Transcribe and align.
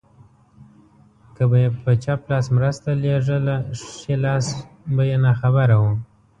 که 1.35 1.43
به 1.49 1.57
يې 1.63 1.69
په 1.81 1.91
چپ 2.03 2.19
لاس 2.29 2.45
مرسته 2.57 2.89
لېږله 3.01 3.55
ښی 3.97 4.15
لاس 4.23 4.45
به 4.95 5.03
يې 5.09 5.17
ناخبره 5.25 5.77
و. 5.81 5.83